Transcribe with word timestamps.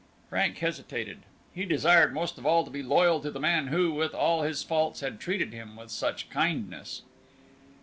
Frank 0.31 0.57
hesitated. 0.57 1.19
He 1.53 1.63
desired 1.63 2.11
most 2.11 2.39
of 2.39 2.45
all 2.47 2.65
to 2.65 2.71
be 2.71 2.81
loyal 2.81 3.19
to 3.19 3.29
the 3.29 3.39
man 3.39 3.67
who, 3.67 3.93
with 3.93 4.15
all 4.15 4.41
his 4.41 4.63
faults, 4.63 5.01
had 5.01 5.19
treated 5.19 5.53
him 5.53 5.75
with 5.75 5.91
such 5.91 6.27
kindness. 6.31 7.03